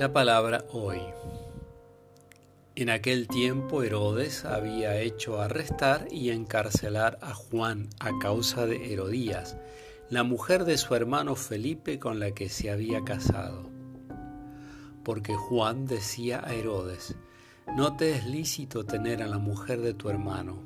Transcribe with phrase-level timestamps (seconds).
[0.00, 1.02] La palabra hoy.
[2.74, 9.58] En aquel tiempo Herodes había hecho arrestar y encarcelar a Juan a causa de Herodías,
[10.08, 13.68] la mujer de su hermano Felipe con la que se había casado.
[15.04, 17.14] Porque Juan decía a Herodes,
[17.76, 20.62] no te es lícito tener a la mujer de tu hermano.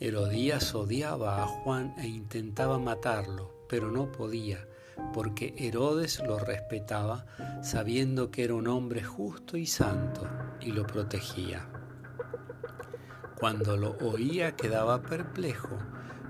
[0.00, 4.66] Herodías odiaba a Juan e intentaba matarlo, pero no podía
[5.12, 7.26] porque Herodes lo respetaba,
[7.62, 10.28] sabiendo que era un hombre justo y santo,
[10.60, 11.68] y lo protegía.
[13.38, 15.78] Cuando lo oía quedaba perplejo,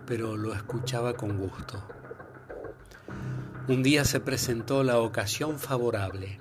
[0.06, 1.82] pero lo escuchaba con gusto.
[3.68, 6.40] Un día se presentó la ocasión favorable.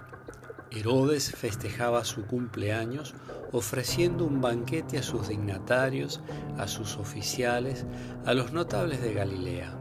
[0.72, 3.16] Herodes festejaba su cumpleaños
[3.52, 6.22] ofreciendo un banquete a sus dignatarios,
[6.58, 7.86] a sus oficiales,
[8.26, 9.78] a los notables de Galilea.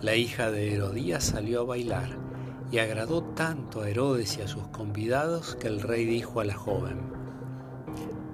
[0.00, 2.10] La hija de Herodías salió a bailar
[2.70, 6.54] y agradó tanto a Herodes y a sus convidados que el rey dijo a la
[6.54, 7.00] joven,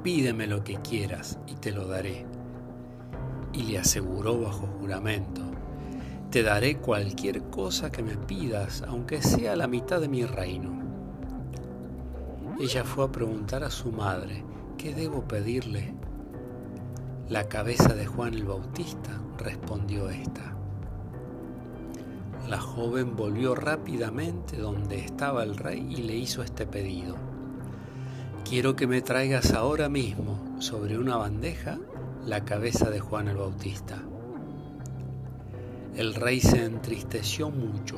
[0.03, 2.27] pídeme lo que quieras y te lo daré.
[3.55, 5.41] Y le aseguró bajo juramento,
[6.31, 10.83] te daré cualquier cosa que me pidas, aunque sea la mitad de mi reino.
[12.61, 14.45] Ella fue a preguntar a su madre,
[14.77, 15.95] ¿qué debo pedirle?
[17.31, 20.55] La cabeza de Juan el Bautista, respondió esta.
[22.49, 27.17] La joven volvió rápidamente donde estaba el rey y le hizo este pedido.
[28.49, 31.79] Quiero que me traigas ahora mismo sobre una bandeja
[32.27, 34.03] la cabeza de Juan el Bautista.
[35.97, 37.97] El rey se entristeció mucho,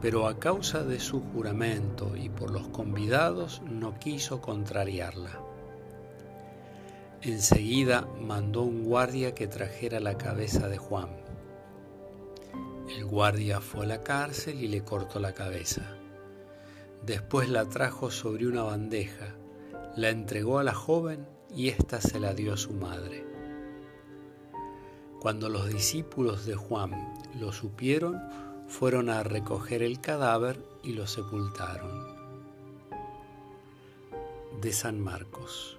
[0.00, 5.40] pero a causa de su juramento y por los convidados no quiso contrariarla.
[7.20, 11.23] Enseguida mandó un guardia que trajera la cabeza de Juan.
[12.94, 15.82] El guardia fue a la cárcel y le cortó la cabeza.
[17.04, 19.34] Después la trajo sobre una bandeja,
[19.96, 23.26] la entregó a la joven y ésta se la dio a su madre.
[25.20, 28.20] Cuando los discípulos de Juan lo supieron,
[28.68, 32.14] fueron a recoger el cadáver y lo sepultaron.
[34.60, 35.78] De San Marcos.